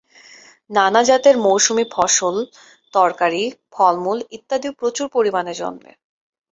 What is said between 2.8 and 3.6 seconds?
তরকারী,